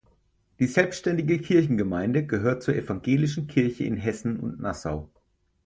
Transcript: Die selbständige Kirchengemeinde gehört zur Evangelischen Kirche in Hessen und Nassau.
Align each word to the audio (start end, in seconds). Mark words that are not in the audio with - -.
Die 0.57 0.65
selbständige 0.65 1.37
Kirchengemeinde 1.37 2.25
gehört 2.25 2.63
zur 2.63 2.73
Evangelischen 2.75 3.45
Kirche 3.45 3.83
in 3.83 3.97
Hessen 3.97 4.39
und 4.39 4.59
Nassau. 4.59 5.11